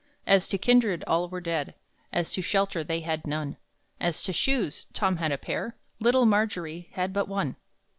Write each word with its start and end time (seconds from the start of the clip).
As 0.25 0.47
to 0.47 0.57
kindred, 0.57 1.03
all 1.05 1.29
were 1.29 1.39
dead; 1.41 1.75
As 2.11 2.31
to 2.31 2.41
shelter, 2.41 2.83
they 2.83 3.01
had 3.01 3.27
none; 3.27 3.57
As 3.99 4.23
to 4.23 4.33
shoes, 4.33 4.87
Tom 4.93 5.17
had 5.17 5.31
a 5.31 5.37
pair; 5.37 5.75
Little 5.99 6.25
Margery 6.25 6.89
had 6.93 7.13
but 7.13 7.27
one! 7.27 7.55